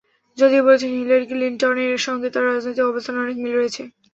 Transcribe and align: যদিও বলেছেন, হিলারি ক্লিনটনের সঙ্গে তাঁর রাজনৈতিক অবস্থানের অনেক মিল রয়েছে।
যদিও 0.37 0.65
বলেছেন, 0.65 0.91
হিলারি 0.95 1.25
ক্লিনটনের 1.29 2.03
সঙ্গে 2.05 2.27
তাঁর 2.33 2.47
রাজনৈতিক 2.47 2.85
অবস্থানের 2.85 3.23
অনেক 3.25 3.37
মিল 3.39 3.53
রয়েছে। 3.55 3.81